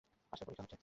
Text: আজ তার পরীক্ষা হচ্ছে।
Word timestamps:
আজ 0.33 0.37
তার 0.39 0.45
পরীক্ষা 0.47 0.63
হচ্ছে। 0.65 0.77